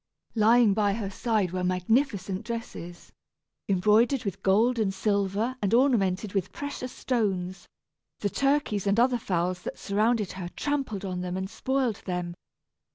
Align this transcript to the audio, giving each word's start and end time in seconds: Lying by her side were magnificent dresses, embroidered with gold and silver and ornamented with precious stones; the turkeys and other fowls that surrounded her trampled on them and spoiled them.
Lying 0.33 0.73
by 0.73 0.93
her 0.93 1.11
side 1.11 1.51
were 1.51 1.63
magnificent 1.63 2.43
dresses, 2.43 3.11
embroidered 3.69 4.23
with 4.25 4.41
gold 4.41 4.79
and 4.79 4.91
silver 4.91 5.55
and 5.61 5.75
ornamented 5.75 6.33
with 6.33 6.51
precious 6.51 6.91
stones; 6.91 7.67
the 8.21 8.29
turkeys 8.31 8.87
and 8.87 8.99
other 8.99 9.19
fowls 9.19 9.61
that 9.61 9.77
surrounded 9.77 10.31
her 10.31 10.49
trampled 10.55 11.05
on 11.05 11.21
them 11.21 11.37
and 11.37 11.51
spoiled 11.51 11.97
them. 12.07 12.33